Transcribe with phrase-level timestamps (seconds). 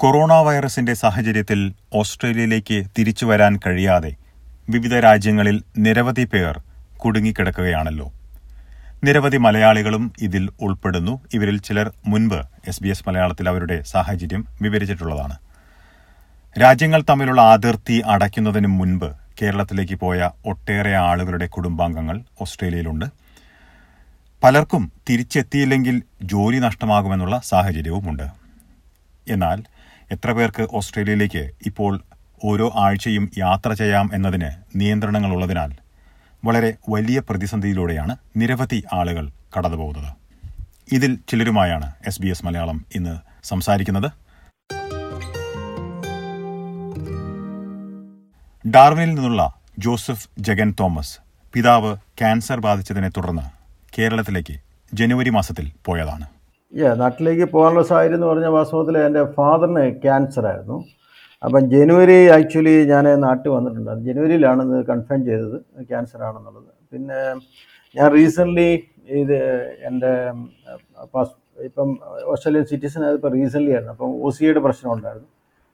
[0.00, 4.16] Corona വൈറസിന്റെ സാഹചര്യത്തിൽ ഓസ്ട്രേലിയയിലേക്ക് തിരിച്ചു വരാൻ കഴിയാതെ
[4.70, 6.62] വിവിധ രാജ്യങ്ങളിൽ നിരവധി പേർ
[6.96, 8.12] കുടുങ്ങിക്കിടക്കുകയാണല്ലോ.
[9.04, 11.20] നിരവധി മലയാളികളും ഇതിൽ ഉൾപ്പെടുന്നു.
[11.34, 15.36] ഇവരിൽ ചിലർ മുൻപ് എസ് ബി എസ് മലയാളത്തിൽ അവരുടെ സാഹചര്യം വിവരിച്ചിട്ടുള്ളതാണ്.
[16.60, 19.12] രാജ്യങ്ങൾ തമ്മിലുള്ള അതിർത്തി അടയ്ക്കുന്നതിന് മുൻപ്
[19.42, 23.04] കേരളത്തിലേക്ക് പോയ ഒട്ടേറെ ആളുകളുടെ കുടുംബാംഗങ്ങൾ ഓസ്ട്രേലിയയിലുണ്ട്.
[24.44, 28.28] പലർക്കും തിരിച്ചെത്തിയില്ലെങ്കിൽ ജോലി നഷ്ടമാകുമെന്നുള്ള സാഹചര്യവുമുണ്ട്.
[29.28, 29.62] എന്നാൽ
[30.10, 32.00] എത്ര പേർക്ക് ഓസ്ട്രേലിയയിലേക്ക് ഇപ്പോൾ
[32.44, 35.70] ഓരോ ആഴ്ചയും യാത്ര ചെയ്യാം എന്നതിന് നിയന്ത്രണങ്ങളുള്ളതിനാൽ
[36.44, 40.12] വളരെ വലിയ പ്രതിസന്ധിയിലൂടെയാണ് നിരവധി ആളുകൾ കടന്നുപോകുന്നത്.
[40.92, 44.08] ഇതിൽ ചിലരുമായാണ് എസ് ബി എസ് മലയാളം ഇന്ന് സംസാരിക്കുന്നത്.
[48.66, 51.18] ഡാർവിനിൽ നിന്നുള്ള ജോസഫ് ജഗൻ തോമസ്
[51.54, 53.42] പിതാവ് ക്യാൻസർ ബാധിച്ചതിനെ തുടർന്ന്
[53.98, 54.56] കേരളത്തിലേക്ക്
[54.94, 56.37] ജനുവരി മാസത്തിൽ പോയതാണ്.
[56.72, 60.76] യാ നാട്ടിലേക്ക് പോകാനുള്ള സാഹചര്യം എന്ന് പറഞ്ഞാൽ വാസ്തവത്തിൽ എന്റെ ഫാദറിന് ക്യാൻസർ ആയിരുന്നു.
[61.44, 63.92] അപ്പം ജനുവരി ആക്ച്വലി ഞാൻ നാട്ടിൽ വന്നിട്ടുണ്ട്.
[64.06, 65.56] ജനുവരിയിലാണ് ഇത് കൺഫേം ചെയ്തത്
[65.90, 66.70] ക്യാൻസർ ആണെന്നുള്ളത്.
[66.92, 67.20] പിന്നെ
[67.96, 68.70] ഞാൻ റീസെന്റ്ലി
[69.22, 69.38] ഇത്
[69.88, 70.12] എന്റെ
[71.14, 71.34] പാസ്
[71.68, 71.88] ഇപ്പം
[72.32, 73.94] ഓസ്ട്രേലിയൻ സിറ്റിസൺ ആയതിപ്പോൾ റീസെന്റ്ലി ആയിരുന്നു.
[73.96, 75.28] അപ്പം ഒ സി യുടെ പ്രശ്നം ഉണ്ടായിരുന്നു.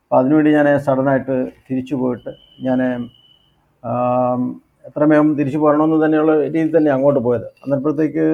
[0.04, 1.36] അപ്പോൾ അതിനുവേണ്ടി ഞാൻ സഡനായിട്ട്
[1.68, 2.32] തിരിച്ചു പോയിട്ട്
[2.66, 2.80] ഞാൻ
[4.84, 7.46] എത്ര വേഗം തിരിച്ചു പോരണമെന്ന് തന്നെയുള്ള രീതിയിൽ തന്നെ അങ്ങോട്ട് പോയത്.
[7.64, 8.24] അന്നപ്പോഴത്തേക്ക്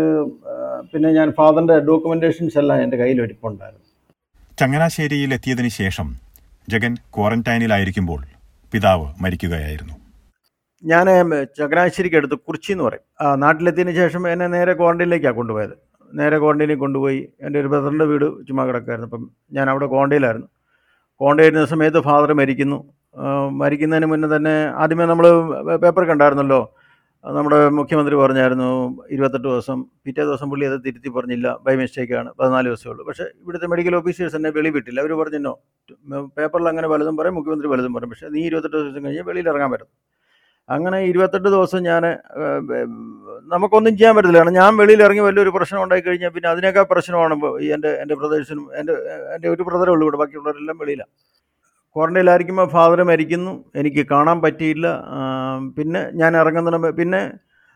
[0.92, 3.86] പിന്നെ ഞാൻ ഫാദറിന്റെ ഡോക്യുമെന്റേഷൻസ് എല്ലാം എന്റെ കയ്യിൽ ഒരുപ്പുണ്ടായിരുന്നു
[4.60, 6.08] ചങ്ങനാശ്ശേരിയിൽ എത്തിയതിന് ശേഷം
[6.68, 8.20] ജഗൻ ക്വാറന്റൈനിലായിരിക്കുമ്പോൾ
[8.72, 9.94] പിതാവ് മരിക്കുകയായിരുന്നു.
[10.84, 11.06] ഞാൻ
[11.58, 13.04] ചങ്ങനാശ്ശേരിക്ക് അടുത്ത് കുറിച്ചി എന്ന് പറയും.
[13.40, 15.74] നാട്ടിലെത്തിയതിന് ശേഷം എന്നെ നേരെ ക്വാറന്റൈനിലേക്കാണ് കൊണ്ടുപോയത്.
[16.14, 17.28] നേരെ ക്വാറന്റൈനിൽ കൊണ്ടുപോയി.
[17.40, 20.48] എന്റെ ഒരു ബ്രദറിന്റെ വീട് ചുമ്മാ കിടക്കായിരുന്നു അപ്പം ഞാൻ അവിടെ ക്വാറന്റൈനിലായിരുന്നു.
[21.20, 22.78] ക്വാറന്റൈൻ സമയത്ത് ഫാദർ മരിക്കുന്നു.
[23.60, 25.26] മരിക്കുന്നതിന് മുന്നേ തന്നെ ആദ്യമേ നമ്മൾ
[25.82, 26.60] പേപ്പർ കണ്ടായിരുന്നല്ലോ.
[27.24, 28.68] നമ്മുടെ മുഖ്യമന്ത്രി പറഞ്ഞായിരുന്നു
[29.14, 31.48] ഇരുപത്തെട്ട് ദിവസം പിറ്റേ ദിവസം പുള്ളി അത് തിരുത്തി പറഞ്ഞില്ല.
[31.64, 33.02] ബൈ മിസ്റ്റേക്കാണ് പതിനാല് ദിവസമേ ഉള്ളൂ.
[33.08, 34.98] പക്ഷേ ഇവിടുത്തെ മെഡിക്കൽ ഓഫീസേഴ്സ് എന്നെ വെളിവിട്ടില്ല.
[35.04, 35.52] അവർ പറഞ്ഞോ
[36.36, 38.10] പേപ്പറിൽ അങ്ങനെ വലുതും പറയും മുഖ്യമന്ത്രി വലുതും പറയും.
[38.12, 39.90] പക്ഷേ നീ ഇരുപത്തെട്ട് ദിവസം കഴിഞ്ഞ് വെളിയിൽ ഇറങ്ങാൻ പറ്റും
[40.68, 42.02] അങ്ങനെ ഇരുപത്തെട്ട് ദിവസം ഞാൻ
[43.52, 47.34] നമുക്കൊന്നും ചെയ്യാൻ പറ്റില്ല കാരണം ഞാൻ വെളിയിൽ ഇറങ്ങി വലിയൊരു പ്രശ്നം ഉണ്ടായി കഴിഞ്ഞാൽ പിന്നെ അതിനേക്കാൾ പ്രശ്നമാണ്
[47.76, 48.94] എന്റെ എന്റെ പ്രദേശത്തിനും എന്റെ
[49.34, 51.12] എന്റെ ഒരു ബ്രദറേ ഉള്ളൂ ഇവിടെ ബാക്കിയുള്ളവരെല്ലാം വെളിയിലാണ്
[51.96, 53.52] ക്വാറന്റൈനിലായിരിക്കുമ്പോൾ ഫാദർ മരിക്കുന്നു.
[53.80, 54.86] എനിക്ക് കാണാൻ പറ്റിയില്ല.
[55.76, 57.22] പിന്നെ ഞാൻ ഇറങ്ങുന്നതിന് പിന്നെ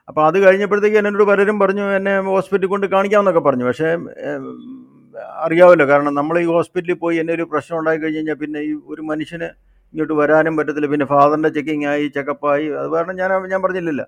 [0.08, 3.64] അപ്പോൾ അത് കഴിഞ്ഞപ്പോഴത്തേക്ക് എന്നോട് പലരും പറഞ്ഞു എന്നെ ഹോസ്പിറ്റലിൽ കൊണ്ട് കാണിക്കാമെന്നൊക്കെ പറഞ്ഞു.
[3.70, 3.90] പക്ഷേ
[5.46, 9.02] അറിയാമല്ലോ കാരണം നമ്മൾ ഈ ഹോസ്പിറ്റലിൽ പോയി എന്നെ ഒരു പ്രശ്നം ഉണ്ടായി കഴിഞ്ഞ് കഴിഞ്ഞാൽ പിന്നെ ഈ ഒരു
[9.10, 9.48] മനുഷ്യന്
[9.94, 10.88] ഇങ്ങോട്ട് വരാനും പറ്റത്തില്ല.
[10.92, 14.06] പിന്നെ ഫാദറിന്റെ ചെക്കിംഗ് ആയി ചെക്കപ്പായി അത് കാരണം ഞാൻ ഞാൻ പറഞ്ഞില്ലല്ലോ.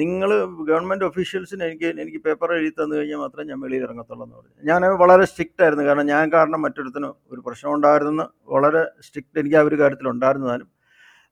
[0.00, 0.30] നിങ്ങൾ
[0.68, 4.54] ഗവൺമെന്റ് ഒഫീഷ്യൽസിന് എനിക്ക് എനിക്ക് പേപ്പർ എഴുതി തന്നു കഴിഞ്ഞാൽ മാത്രമേ ഞാൻ വെളിയിൽ ഇറങ്ങത്തുള്ളൂ എന്ന് പറഞ്ഞു.
[4.70, 5.84] ഞാൻ വളരെ സ്ട്രിക്റ്റ് ആയിരുന്നു.
[5.88, 10.68] കാരണം ഞാൻ കാരണം മറ്റൊരുത്തിന് ഒരു പ്രശ്നം ഉണ്ടായിരുന്നെന്ന് വളരെ സ്ട്രിക്റ്റ് എനിക്ക് ആ ഒരു കാര്യത്തിൽ ഉണ്ടായിരുന്നതാനും.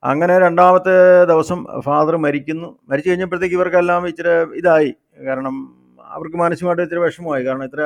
[0.03, 0.95] അങ്ങനെ രണ്ടാമത്തെ
[1.33, 2.69] ദിവസം ഫാദർ മരിക്കുന്നു.
[2.91, 4.93] മരിച്ചു കഴിഞ്ഞപ്പോഴത്തേക്ക് ഇവർക്കെല്ലാം ഇച്ചിരി ഇതായി.
[5.29, 5.57] കാരണം
[6.17, 7.45] അവർക്ക് മാനസികമായിട്ട് ഇത്തിരി വിഷമമായി.
[7.49, 7.81] കാരണം ഇത്ര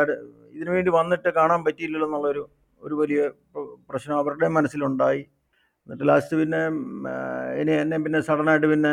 [0.56, 2.42] ഇതിനു വേണ്ടി വന്നിട്ട് കാണാൻ പറ്റിയില്ലല്ലോ എന്നുള്ളൊരു
[2.82, 3.20] ഒരു വലിയ
[3.90, 5.22] പ്രശ്നം അവരുടെ മനസ്സിലുണ്ടായി.
[5.88, 6.60] എന്നിട്ട് ലാസ്റ്റ് പിന്നെ
[7.60, 8.92] ഇനി എന്നെ പിന്നെ സഡനായിട്ട് പിന്നെ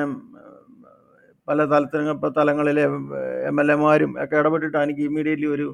[1.48, 2.84] പല തലത്തിലും തലങ്ങളിലെ
[3.50, 5.66] എം എൽ എമാരും ഒക്കെ ഇടപെട്ടിട്ടാണ് എനിക്ക് ഇമ്മീഡിയറ്റ്ലി ഒരു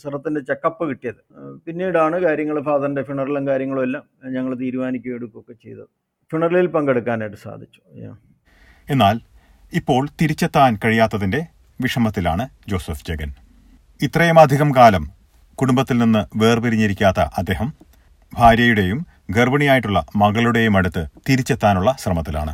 [0.00, 1.20] സിറത്തിന്റെ ചെക്കപ്പ് കിട്ടിയത്.
[1.66, 4.04] പിന്നീടാണ് കാര്യങ്ങൾ ഫാദറിന്റെ ഫിണറലും കാര്യങ്ങളും എല്ലാം
[4.36, 5.88] ഞങ്ങൾ തീരുമാനിക്കുകയും എടുക്കുകയൊക്കെ ചെയ്തത്.
[6.32, 7.80] ഫിണറലിൽ പങ്കെടുക്കാനായിട്ട് സാധിച്ചു.
[8.88, 9.16] എന്നാൽ
[9.80, 11.40] ഇപ്പോൾ തിരിച്ചെത്താൻ കഴിയാത്തതിന്റെ
[11.80, 13.30] വിഷമത്തിലാണ് ജോസഫ് ജഗൻ.
[14.06, 15.04] ഇത്രയും അധികം കാലം
[15.60, 17.68] കുടുംബത്തിൽ നിന്ന് വേർപിരിഞ്ഞിരിക്കാത്ത അദ്ദേഹം
[18.32, 19.00] ഭാര്യയുടെയും
[19.30, 22.52] ഗർഭിണിയായിട്ടുള്ള മകളുടെയും അടുത്ത് തിരിച്ചെത്താനുള്ള ശ്രമത്തിലാണ്.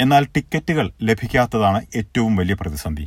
[0.00, 3.06] എന്നാൽ ടിക്കറ്റുകൾ ലഭിക്കാത്തതാണ് ഏറ്റവും വലിയ പ്രതിസന്ധി.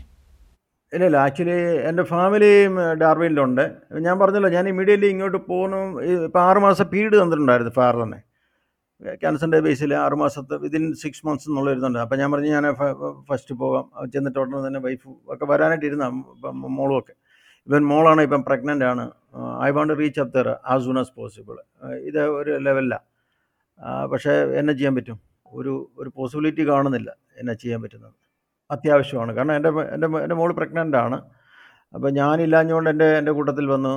[0.93, 1.17] ഇല്ല ഇല്ല.
[1.17, 1.57] ആക്ച്വലി
[1.89, 2.67] എന്റെ ഫാമിലി
[3.01, 3.71] ഡാർവിനിലുണ്ട്.
[3.99, 8.19] ഞാൻ പറഞ്ഞല്ലോ ഞാൻ ഇമീഡിയറ്റ്ലി ഇങ്ങോട്ട് പോകുന്നു ഇപ്പോൾ ആറുമാസം പീരീഡ് തന്നിട്ടുണ്ടായിരുന്നു ഫാർ തന്നെ.
[9.21, 12.65] ക്യാൻസറിന്റെ ബേസിൽ ആറുമാസത്തെ വിതിൻ സിക്സ് മന്ത്സ് എന്നുള്ള ഇരുന്നുണ്ട് അപ്പം ഞാൻ പറഞ്ഞു ഞാൻ
[13.29, 14.09] ഫസ്റ്റ് പോകാം.
[14.13, 16.05] ചെന്നിട്ട് ഉടനെ തന്നെ വൈഫ് ഒക്കെ വരാനായിട്ട് ഇരുന്ന
[16.53, 17.13] മോളും ഒക്കെ.
[17.67, 19.11] ഇവൻ മോളാണ് ഇപ്പം പ്രഗ്നന്റ് ആണ്.
[19.63, 21.57] I want reach up there as soon as possible
[22.09, 23.07] ഇത് ഒരു ലെവലിലാണ്
[24.11, 25.19] പക്ഷേ എന്നെ ചെയ്യാൻ പറ്റും?
[25.45, 28.13] ഒരു ഒരു പോസിബിലിറ്റി കാണുന്നില്ല എന്നെ ചെയ്യാൻ പറ്റുന്നത്.
[28.71, 29.31] അത്യാവശ്യമാണ്.
[29.35, 31.17] കാരണം എന്റെ എന്റെ എന്റെ മോൾ പ്രഗ്നന്റ് ആണ്.
[31.95, 33.93] അപ്പോൾ ഞാനില്ലാഞ്ഞുകൊണ്ട് എന്റെ എന്റെ കൂട്ടത്തിൽ വന്ന്.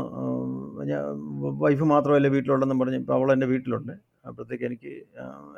[1.64, 3.92] വൈഫ് മാത്രമല്ല വീട്ടിലുണ്ടെന്നും പറഞ്ഞ് ഇപ്പോൾ അവൾ എന്റെ വീട്ടിലുണ്ട്.
[4.26, 4.92] അപ്പോഴത്തേക്ക് എനിക്ക്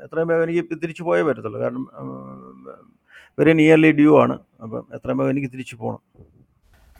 [0.05, 1.61] എത്രയും വേഗം എനിക്ക് തിരിച്ചു പോയേ പറ്റത്തുള്ളൂ.
[1.61, 1.87] കാരണം
[3.39, 4.39] വെരി നിയർലി ഡ്യൂ ആണ്.
[4.63, 6.26] അപ്പം എത്രയും വേഗം എനിക്ക് തിരിച്ചു പോകണം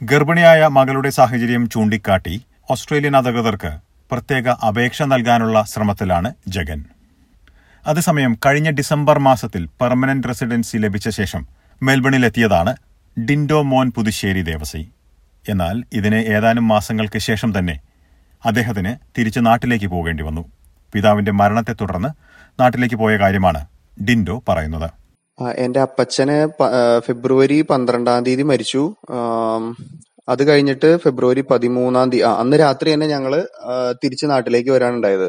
[0.01, 2.41] ഗർഭിണിയായ മകളുടെ സാഹചര്യം ചൂണ്ടിക്കാട്ടി
[2.71, 3.71] ഓസ്ട്രേലിയൻ അധികൃതർക്ക്
[4.11, 6.85] പ്രത്യേക അപേക്ഷ നൽകാനുള്ള ശ്രമത്തിലാണ് ജഗൻ.
[7.87, 11.47] അതേസമയം കഴിഞ്ഞ ഡിസംബർ മാസത്തിൽ പെർമനന്റ് റെസിഡൻസി ലഭിച്ച ശേഷം
[11.83, 12.75] മെൽബണിലെത്തിയതാണ്
[13.29, 14.91] ഡിൻഡോ മോൻ പുതുശ്ശേരി ദേവസി.
[15.49, 17.79] എന്നാൽ ഇതിന് ഏതാനും മാസങ്ങൾക്ക് ശേഷം തന്നെ
[18.45, 20.45] അദ്ദേഹത്തിന് തിരിച്ചു നാട്ടിലേക്ക് പോകേണ്ടി വന്നു.
[20.93, 22.09] പിതാവിന്റെ മരണത്തെ തുടർന്ന്
[22.61, 23.65] നാട്ടിലേക്ക് പോയ കാര്യമാണ്
[24.03, 24.89] ഡിൻഡോ പറയുന്നത്.
[25.57, 26.47] എന്റെ അപ്പച്ചനെ
[26.99, 28.95] ഫെബ്രുവരി പന്ത്രണ്ടാം തീയതി മരിച്ചു.
[30.29, 33.47] അത് കഴിഞ്ഞിട്ട് ഫെബ്രുവരി പതിമൂന്നാം തീയതി അന്ന് രാത്രി തന്നെ ഞങ്ങൾ
[34.03, 35.27] തിരിച്ച് നാട്ടിലേക്ക് വരാനുണ്ടായത്.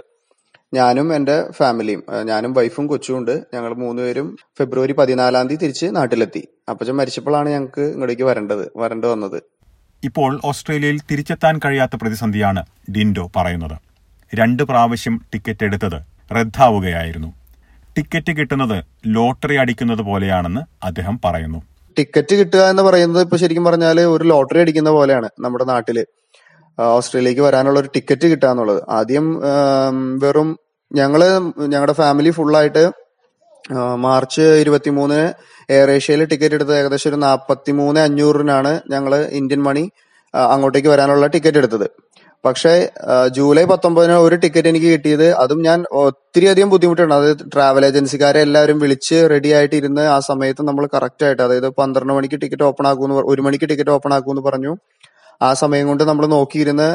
[0.75, 3.35] ഞാനും എന്റെ ഫാമിലിയും ഞാനും വൈഫും കൊച്ചും ഉണ്ട്.
[3.55, 6.49] ഞങ്ങൾ മൂന്നുപേരും ഫെബ്രുവരി പതിനാലാം തീയതി തിരിച്ച് നാട്ടിലെത്തി.
[6.69, 9.43] അപ്പച്ചൻ മരിച്ചപ്പോഴാണ് ഞങ്ങൾക്ക് ഇങ്ങോട്ടേക്ക് വരേണ്ടത് വരേണ്ടി വന്നത്.
[10.05, 12.65] ഇപ്പോൾ ഓസ്ട്രേലിയയിൽ തിരിച്ചെത്താൻ കഴിയാത്ത പ്രതിസന്ധിയാണ്
[12.97, 13.77] ഡിൻഡോ പറയുന്നത്.
[14.33, 15.99] രണ്ട് പ്രാവശ്യം ടിക്കറ്റ് എടുത്തത്
[16.37, 17.38] റദ്ദാവുകയായിരുന്നു.
[17.99, 18.77] ടിക്കറ്റ് കിട്ടുന്നത്
[19.17, 21.61] ലോട്ടറി അടിക്കുന്നത് പോലെയാണെന്ന് അദ്ദേഹം പറയുന്നു.
[21.97, 25.99] ടിക്കറ്റ് കിട്ടുക എന്ന് പറയുന്നത് ഇപ്പൊ ശരിക്കും പറഞ്ഞാൽ ഒരു ലോട്ടറി അടിക്കുന്ന പോലെയാണ് നമ്മുടെ നാട്ടിൽ.
[26.79, 28.81] ഓസ്ട്രേലിയക്ക് വരാനുള്ള ഒരു ടിക്കറ്റ് കിട്ടുക എന്നുള്ളത്.
[28.99, 29.27] ആദ്യം
[30.25, 30.51] വെറും
[30.91, 31.23] ഞങ്ങൾ
[31.73, 32.85] ഞങ്ങളുടെ ഫാമിലി ഫുള്ളായിട്ട്
[34.05, 35.25] മാർച്ച് ഇരുപത്തിമൂന്നിന്
[35.77, 39.85] എയർ ഏഷ്യയിൽ ടിക്കറ്റ് എടുത്തത് ഏകദേശം ഒരു നാൽപ്പത്തി മൂന്ന് അഞ്ഞൂറിനാണ് ഞങ്ങൾ ഇന്ത്യൻ മണി
[40.35, 41.87] അങ്ങോട്ടേക്ക് വരാനുള്ള ടിക്കറ്റ് എടുത്തത്.
[42.45, 42.73] പക്ഷേ
[43.37, 45.27] ജൂലൈ പത്തൊമ്പതിന് ഒരു ടിക്കറ്റ് എനിക്ക് കിട്ടിയത്.
[45.43, 50.63] അതും ഞാൻ ഒത്തിരി അധികം ബുദ്ധിമുട്ടാണ് അതായത് ട്രാവൽ ഏജൻസിക്കാരെ എല്ലാവരും വിളിച്ച് റെഡി ആയിട്ട് ഇരുന്ന് ആ സമയത്ത്
[50.69, 54.73] നമ്മൾ കറക്റ്റ് ആയിട്ട് അതായത് പന്ത്രണ്ട് മണിക്ക് ടിക്കറ്റ് ഓപ്പൺ ആക്കുമെന്ന് ഒരു മണിക്ക് ടിക്കറ്റ് ഓപ്പൺ ആക്കുമെന്ന് പറഞ്ഞു.
[55.49, 56.89] ആ സമയം കൊണ്ട് നമ്മൾ നോക്കിയിരുന്ന്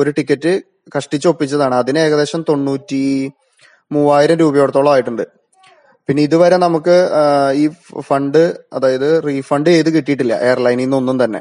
[0.00, 0.52] ഒരു ടിക്കറ്റ്
[0.94, 1.74] കഷ്ടിച്ച് ഒപ്പിച്ചതാണ്.
[1.82, 3.02] അതിന് ഏകദേശം തൊണ്ണൂറ്റി
[3.94, 5.24] മൂവായിരം രൂപയോടത്തോളം ആയിട്ടുണ്ട്.
[6.08, 6.96] പിന്നെ ഇതുവരെ നമുക്ക്
[7.62, 7.64] ഈ
[8.08, 8.42] ഫണ്ട്
[8.76, 10.34] അതായത് റീഫണ്ട് ചെയ്ത് കിട്ടിയിട്ടില്ല.
[10.48, 11.40] എയർലൈനിൽ നിന്നൊന്നും തന്നെ.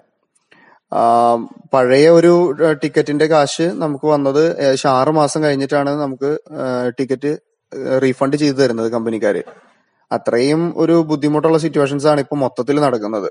[1.73, 2.33] പഴയ ഒരു
[2.81, 6.29] ടിക്കറ്റിന്റെ കാശ് നമുക്ക് വന്നത് ഏകദേശം ആറ് മാസം കഴിഞ്ഞിട്ടാണ് നമുക്ക്
[6.99, 7.31] ടിക്കറ്റ്
[8.03, 9.41] റീഫണ്ട് ചെയ്തു തരുന്നത് കമ്പനിക്കാര്.
[10.11, 13.29] അത്രയും ഒരു ബുദ്ധിമുട്ടുള്ള സിറ്റുവേഷൻസ് ആണ് ഇപ്പൊ മൊത്തത്തിൽ നടക്കുന്നത്.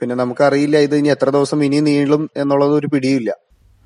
[0.00, 3.30] പിന്നെ നമുക്കറിയില്ല ഇത് ഇനി എത്ര ദിവസം ഇനി നീളും എന്നുള്ളത് ഒരു പിടിയില്ല.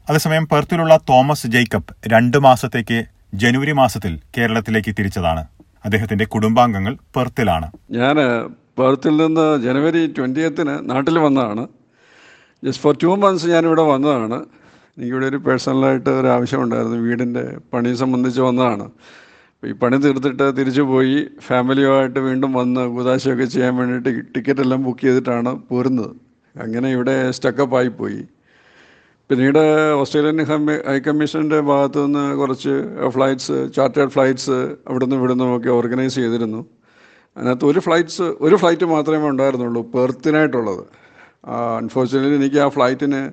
[0.09, 2.99] അതേസമയം പെർത്തിലുള്ള തോമസ് ജേക്കബ് രണ്ട് മാസത്തേക്ക്
[3.43, 5.43] ജനുവരി മാസത്തിൽ കേരളത്തിലേക്ക് തിരിച്ചതാണ്.
[5.85, 7.67] അദ്ദേഹത്തിന്റെ കുടുംബാംഗങ്ങൾ പെർത്തിലാണ്.
[7.99, 8.17] ഞാൻ
[8.79, 11.65] പെർത്തിൽ നിന്ന് ജനുവരി ട്വന്റിയത്തിന് നാട്ടിൽ വന്നതാണ്.
[12.64, 14.47] ജസ്റ്റ് ഫോർ ടു മന്ത്സ് ഞാനിവിടെ വന്നതാണ്.
[14.99, 16.99] എനിക്കിവിടെ ഒരു പേഴ്സണലായിട്ട് ഒരു ആവശ്യമുണ്ടായിരുന്നു.
[16.99, 18.91] വീടിന്റെ പണി സംബന്ധിച്ച് വന്നതാണ്.
[19.67, 21.26] ഈ പണി തീർത്തിട്ട് തിരിച്ചു പോയി.
[21.41, 26.11] ഫാമിലിയുമായിട്ട് വീണ്ടും വന്ന് കുതാശയൊക്കെ ചെയ്യാൻ വേണ്ടിയിട്ട് ടിക്കറ്റ് എല്ലാം ബുക്ക് ചെയ്തിട്ടാണ് പോരുന്നത്.
[26.61, 28.29] അങ്ങനെ ഇവിടെ സ്റ്റക്കപ്പ് ആയിപ്പോയി.
[29.31, 30.44] പിന്നീട് ഓസ്ട്രേലിയൻ
[30.88, 32.75] ഹൈക്കമ്മീഷന്റെ ഭാഗത്തു നിന്ന് കുറച്ച്
[33.08, 34.58] ഫ്ലൈറ്റ്സ് ചാർട്ടേഡ് ഫ്ലൈറ്റ്സ്
[34.88, 36.67] അവിടുന്ന് ഇവിടുന്നും ഒക്കെ ഓർഗനൈസ് ചെയ്തിരുന്നു.
[37.37, 41.06] അതിനകത്ത് ഒരു ഫ്ലൈറ്റ്സ് ഒരു ഫ്ലൈറ്റ് മാത്രമേ ഉണ്ടായിരുന്നുള്ളൂ പെർത്തിനായിട്ടുള്ളത്
[41.46, 43.31] അൺഫോർച്ചുനേറ്റ്ലി എനിക്ക് ആ ഫ്ലൈറ്റിന്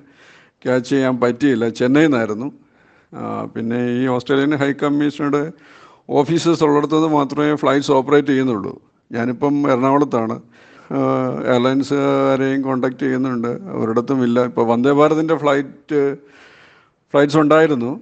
[0.64, 1.68] ക്യാച്ച് ചെയ്യാൻ പറ്റിയില്ല.
[1.68, 2.52] ചെന്നൈയിൽ നിന്നായിരുന്നു
[3.54, 5.52] പിന്നെ ഈ ഓസ്ട്രേലിയൻ ഹൈ കമ്മീഷനുടെ
[6.10, 8.80] ഓഫീസസ് ഉള്ളിടത്തു നിന്ന് മാത്രമേ ഫ്ലൈറ്റ്സ് ഓപ്പറേറ്റ് ചെയ്യുന്നുള്ളൂ.
[9.12, 10.36] ഞാനിപ്പം എറണാകുളത്താണ്.
[11.52, 13.48] എയർലൈൻസുകാരെയും കോണ്ടാക്ട് ചെയ്യുന്നുണ്ട്.
[13.48, 14.44] ഒരിടത്തും ഇല്ല.
[14.44, 16.16] ഇപ്പോൾ വന്ദേ ഭാരതിന്റെ ഫ്ലൈറ്റ്
[17.12, 18.00] ഫ്ലൈറ്റ്സ് ഉണ്ടായിരുന്നു.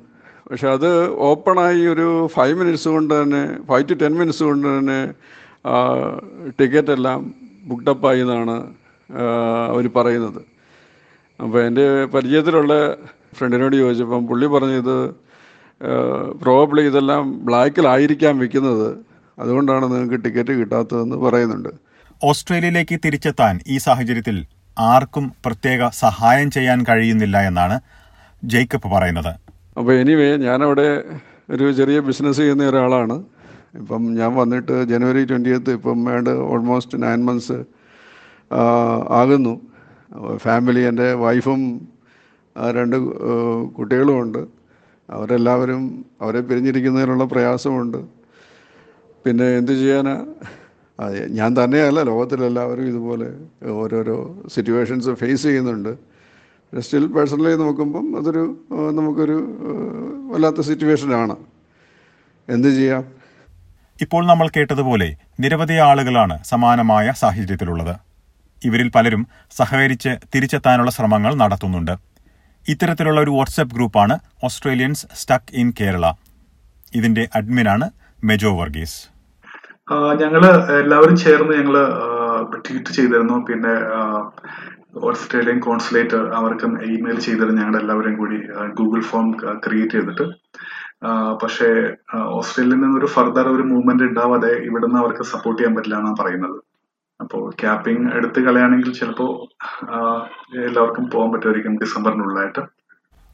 [0.50, 5.14] പക്ഷെ അത് ഓപ്പണായി ഒരു ഫൈവ് മിനിറ്റ്സ് കൊണ്ട് തന്നെ ഫൈവ് ടു ടെൻ മിനിറ്റ്സ് കൊണ്ട് തന്നെ
[6.60, 8.56] ടിക്കറ്റ് എല്ലാം ബുക്ക്ഡപ്പായി എന്നാണ്
[9.72, 10.40] അവർ പറയുന്നത്.
[11.40, 12.96] അപ്പോൾ എന്റെ പരിചയത്തിലുള്ള
[13.36, 14.96] ഫ്രണ്ടിനോട് ചോദിച്ചപ്പം പുള്ളി പറഞ്ഞത്
[16.42, 18.88] പ്രോബ്ലി ഇതെല്ലാം ബ്ലാക്കിലായിരിക്കാം വിൽക്കുന്നത്.
[19.38, 21.68] അതുകൊണ്ടാണ് നിങ്ങൾക്ക് ടിക്കറ്റ് കിട്ടാത്തതെന്ന് പറയുന്നുണ്ട്.
[22.24, 24.36] ഓസ്ട്രേലിയയിലേക്ക് തിരിച്ചെത്താൻ ഈ സാഹചര്യത്തിൽ
[24.78, 27.80] ആർക്കും പ്രത്യേക സഹായം ചെയ്യാൻ കഴിയുന്നില്ല എന്നാണ്
[28.44, 29.32] ജേക്കബ് പറയുന്നത്.
[29.78, 31.04] അപ്പോൾ എനിവേ ഞാനവിടെ
[31.50, 33.24] ഒരു ചെറിയ ബിസിനസ് ചെയ്യുന്ന ഒരാളാണ്.
[33.74, 37.58] ഇപ്പം ഞാൻ വന്നിട്ട് ജനുവരി ട്വന്റിയത്ത് ഇപ്പം വേണ്ട ഓൾമോസ്റ്റ് നയൻ മന്ത്സ്
[39.18, 39.54] ആകുന്നു.
[40.44, 41.60] ഫാമിലി എന്റെ വൈഫും
[42.76, 42.96] രണ്ട്
[43.78, 44.42] കുട്ടികളുമുണ്ട്.
[45.10, 45.82] അവരെല്ലാവരും
[46.22, 48.00] അവരെ പിരിഞ്ഞിരിക്കുന്നതിനുള്ള പ്രയാസമുണ്ട്.
[49.24, 50.26] പിന്നെ എന്ത് ചെയ്യാനാണ്
[51.38, 53.28] ഞാൻ തന്നെയല്ല ലോകത്തിലെല്ലാവരും ഇതുപോലെ
[53.82, 54.16] ഓരോരോ
[54.54, 55.92] സിറ്റുവേഷൻസ് ഫേസ് ചെയ്യുന്നുണ്ട്.
[56.84, 58.44] സ്റ്റിൽ പേഴ്സണലി നോക്കുമ്പം അതൊരു
[58.98, 59.38] നമുക്കൊരു
[60.32, 61.36] വല്ലാത്ത സിറ്റുവേഷനാണ്
[62.48, 63.02] എന്ത് ചെയ്യാം?
[64.00, 65.08] ഇപ്പോൾ നമ്മൾ കേട്ടതുപോലെ
[65.40, 67.94] നിരവധി ആളുകളാണ് സമാനമായ സാഹചര്യത്തിലുള്ളത്.
[68.64, 69.22] ഇവരിൽ പലരും
[69.58, 71.94] സഹകരിച്ച് തിരിച്ചെത്താനുള്ള ശ്രമങ്ങൾ നടത്തുന്നുണ്ട്.
[72.72, 74.14] ഇത്തരത്തിലുള്ള ഒരു വാട്സ്ആപ്പ് ഗ്രൂപ്പാണ്
[74.46, 76.06] ഓസ്ട്രേലിയൻസ് സ്റ്റക്ക് ഇൻ കേരള.
[76.98, 77.88] ഇതിന്റെ അഡ്മിനാണ്
[78.30, 78.98] മെജോ വർഗീസ്.
[80.22, 80.42] ഞങ്ങൾ
[80.82, 81.76] എല്ലാവരും ചേർന്ന് ഞങ്ങൾ
[82.66, 83.36] ട്വീറ്റ് ചെയ്തിരുന്നു.
[83.48, 83.74] പിന്നെ
[85.08, 87.60] ഓസ്ട്രേലിയൻ കോൺസുലേറ്റ് അവർക്കും ഇമെയിൽ ചെയ്തിരുന്നു.
[87.60, 88.38] ഞങ്ങളുടെ എല്ലാവരും കൂടി
[88.80, 89.28] ഗൂഗിൾ ഫോം
[89.64, 90.26] ക്രിയേറ്റ് ചെയ്തിട്ട്.
[91.42, 91.68] പക്ഷേ
[92.38, 96.58] ഓസ്ട്രേലിയയിൽ നിന്ന് ഒരു ഫർദർ ഒരു മൂവ്മെന്റ് ഉണ്ടാവാതെ ഇവിടുന്ന് അവർക്ക് സപ്പോർട്ട് ചെയ്യാൻ പറ്റില്ല എന്നാണ് പറയുന്നത്.
[97.22, 99.30] അപ്പോൾ ക്യാപ്പിംഗ് എടുത്ത് കളയാണെങ്കിൽ ചിലപ്പോൾ
[100.68, 102.62] എല്ലാവർക്കും പോകാൻ പറ്റുമായിരിക്കും ഡിസംബറിനുള്ളിലായിട്ട്.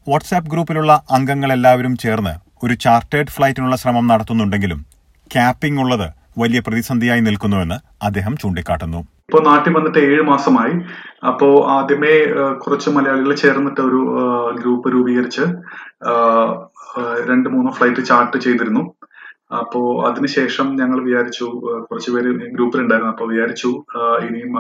[0.07, 4.81] വാട്സാപ്പ് ഗ്രൂപ്പിലുള്ള അംഗങ്ങൾ എല്ലാവരും ചേർന്ന് ഒരു ചാർട്ടേഡ് ഫ്ലൈറ്റിനുള്ള ശ്രമം നടത്തുന്നുണ്ടെങ്കിലും
[5.35, 6.09] ക്യാപ്പിംഗ് ഉള്ളത്
[6.43, 7.79] വലിയ പ്രതിസന്ധിയായി നിൽക്കുന്നുവെന്ന്
[8.09, 9.01] അദ്ദേഹം ചൂണ്ടിക്കാട്ടുന്നു.
[9.29, 10.75] ഇപ്പോൾ നാട്ടിൽ വന്നിട്ട് ഏഴ് മാസമായി.
[11.31, 12.15] അപ്പോൾ ആദ്യമേ
[12.63, 14.01] കുറച്ച് മലയാളികൾ ചേർന്നിട്ട് ഒരു
[14.61, 15.45] ഗ്രൂപ്പ് രൂപീകരിച്ച്
[17.31, 18.83] രണ്ട് മൂന്ന് ഫ്ലൈറ്റ് ചാർട്ട് ചെയ്തിരുന്നു.
[19.51, 23.13] അപ്പോ അതിനുശേഷം ഞങ്ങൾ വിചാരിച്ചു കുറച്ചുപേര് കുറച്ച് പേര് ഗ്രൂപ്പിലുണ്ടായിരുന്നു.
[23.13, 23.71] അപ്പൊ വിചാരിച്ചു
[24.27, 24.53] ഇനിയും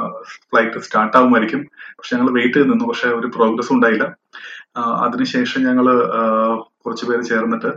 [0.50, 1.62] ഫ്ലൈറ്റ് സ്റ്റാർട്ട് ആവുമായിരിക്കും.
[1.98, 2.84] പക്ഷെ ഞങ്ങൾ വെയിറ്റ് ചെയ്ത് നിന്നു.
[2.84, 4.16] പക്ഷെ ഒരു പ്രോഗ്രസ് ഉണ്ടായില്ല.
[4.78, 5.86] അതിനുശേഷം ഞങ്ങൾ
[6.84, 7.72] കുറച്ചുപേര് ചേർന്നിട്ട്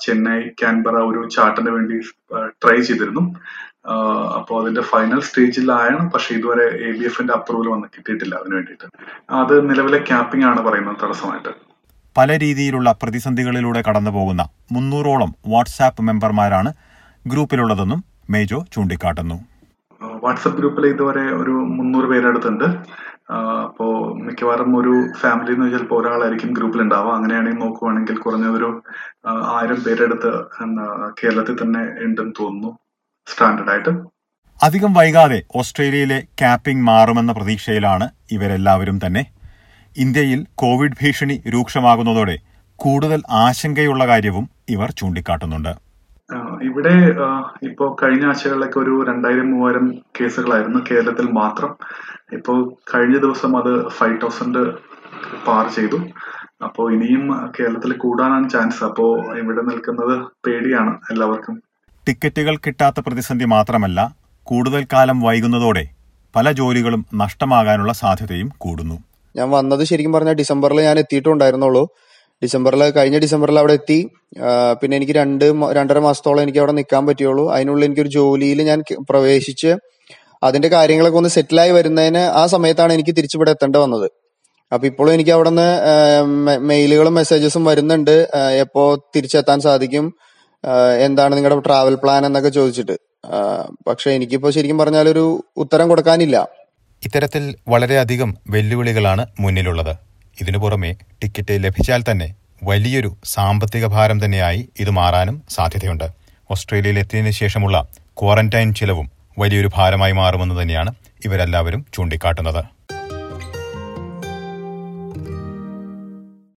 [0.00, 1.96] ചെന്നൈ കാൻബറ ഒരു ചാർട്ടിന് വേണ്ടി
[2.62, 3.36] ട്രൈ ചെയ്തിരുന്നു.
[4.38, 8.34] അപ്പോൾ അതിന്റെ ഫൈനൽ സ്റ്റേജിലാണ് പക്ഷെ ഇതുവരെ എ ബി എഫിന്റെ അപ്രൂവൽ വന്ന് കിട്ടിയിട്ടില്ല.
[8.34, 8.86] അതിന് വേണ്ടിയിട്ട്.
[9.30, 11.69] അത് നിലവിലെ ക്യാപ്പിംഗ് ആണ് പറയുന്നത് തടസ്സമായിട്ട്.
[12.20, 16.70] പല രീതിയിലുള്ള പ്രതിസന്ധികളിലൂടെ കടന്നുപോകുന്ന മുന്നൂറോളം വാട്സാപ്പ് മെമ്പർമാരാണ്
[17.26, 19.36] ഗ്രൂപ്പിലുള്ളതെന്നും മേജോ ചൂണ്ടിക്കാട്ടുന്നു.
[20.24, 22.66] വാട്സപ്പ് ഗ്രൂപ്പിൽ ഇതുവരെ ഒരു മുന്നൂറ് പേരടുത്തുണ്ട്
[23.64, 23.86] അപ്പോ
[24.26, 28.82] മിക്കവാറും ഒരു ഫാമിലി എന്ന് ചിലപ്പോൾ ഒരാളായിരിക്കും ഗ്രൂപ്പിൽ ഉണ്ടാവുക അങ്ങനെയാണെങ്കിൽ നോക്കുവാണെങ്കിൽ കുറഞ്ഞ ഒരു
[29.56, 30.30] ആയിരം പേരെടുത്ത്
[31.20, 32.70] കേരളത്തിൽ തന്നെ ഉണ്ടെന്ന് തോന്നുന്നു.
[33.26, 33.92] സ്റ്റാൻഡേർഡ് ആയിട്ട്.
[34.62, 39.22] അധികം വൈകാതെ ഓസ്ട്രേലിയയിലെ ക്യാപ്പിംഗ് മാറുമെന്ന പ്രതീക്ഷയിലാണ് ഇവരെല്ലാവരും തന്നെ.
[39.96, 42.38] ഇന്ത്യയിൽ കോവിഡ് ഭീഷണി രൂക്ഷമാകുന്നതോടെ
[42.76, 45.74] കൂടുതൽ ആശങ്കയുള്ള കാര്യവും ഇവർ ചൂണ്ടിക്കാട്ടുന്നുണ്ട്.
[46.62, 46.94] ഇവിടെ
[47.62, 51.76] ഇപ്പോ കഴിഞ്ഞ ആഴ്ചകളിലൊക്കെ ഒരു രണ്ടായിരം മൂവായിരം കേസുകളായിരുന്നു കേരളത്തിൽ മാത്രം.
[52.32, 54.72] ഇപ്പോ കഴിഞ്ഞ ദിവസം അത് ഫൈവ് തൗസൻഡ്
[55.46, 55.96] പാർ ചെയ്തു.
[56.64, 58.84] അപ്പോ ഇനിയും കേരളത്തിൽ കൂടാനാണ് ചാൻസ്.
[58.84, 61.62] അപ്പോ ഇവിടെ നിൽക്കുന്നത് പേടിയാണ് എല്ലാവർക്കും.
[62.08, 65.88] ടിക്കറ്റുകൾ കിട്ടാത്ത പ്രതിസന്ധി മാത്രമല്ല കൂടുതൽ കാലം വൈകുന്നതോടെ
[66.36, 69.09] പല ജോലികളും നഷ്ടമാകാനുള്ള സാധ്യതയും കൂടുന്നു.
[69.36, 71.82] ഞാൻ വന്നത് ശരിക്കും പറഞ്ഞാൽ ഡിസംബറിൽ ഞാൻ എത്തിയിട്ടുണ്ടായിരുന്നുള്ളൂ.
[72.44, 73.98] ഡിസംബറിൽ കഴിഞ്ഞ ഡിസംബറിൽ അവിടെ എത്തി.
[74.80, 75.44] പിന്നെ എനിക്ക് രണ്ട്
[75.78, 79.72] രണ്ടര മാസത്തോളം എനിക്ക് അവിടെ നിൽക്കാൻ പറ്റുള്ളൂ അതിനുള്ളിൽ എനിക്കൊരു ജോലിയിൽ ഞാൻ പ്രവേശിച്ച്
[80.42, 84.06] അതിന്റെ കാര്യങ്ങളൊക്കെ ഒന്ന് സെറ്റിലായി വരുന്നതിന് ആ സമയത്താണ് എനിക്ക് തിരിച്ചിവിടെ എത്തേണ്ടി വന്നത്.
[84.72, 85.68] അപ്പൊ ഇപ്പോഴും എനിക്ക് അവിടെ നിന്ന്
[86.70, 88.16] മെയിലുകളും മെസ്സേജസും വരുന്നുണ്ട്.
[88.64, 88.82] എപ്പോ
[89.16, 90.06] തിരിച്ചെത്താൻ സാധിക്കും
[91.06, 92.96] എന്താണ് നിങ്ങളുടെ ട്രാവൽ പ്ലാൻ എന്നൊക്കെ ചോദിച്ചിട്ട്.
[93.88, 95.24] പക്ഷെ എനിക്കിപ്പോ ശരിക്കും പറഞ്ഞാൽ ഒരു
[95.56, 96.36] ഉത്തരം കൊടുക്കാനില്ല.
[97.04, 99.94] ഇത്തരത്തിൽ വളരെയധികം വെല്ലുവിളികളാണ് മുന്നിലുള്ളത്.
[100.40, 100.90] ഇതിനു പുറമെ
[101.22, 106.06] ടിക്കറ്റ് ലഭിച്ചാൽ തന്നെ വലിയൊരു സാമ്പത്തിക ഭാരം തന്നെയായി ഇത് മാറാനും സാധ്യതയുണ്ട്.
[106.50, 107.76] ഓസ്ട്രേലിയയിൽ എത്തിയതിനു ശേഷമുള്ള
[108.20, 112.62] ക്വാറന്റൈൻ ചിലവും വലിയൊരു ഭാരമായി മാറുമെന്ന് തന്നെയാണ് ഇവരെല്ലാവരും ചൂണ്ടിക്കാട്ടുന്നത്.